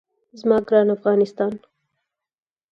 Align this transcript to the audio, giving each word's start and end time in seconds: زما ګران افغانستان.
زما 0.39 0.57
ګران 0.67 0.87
افغانستان. 0.97 1.51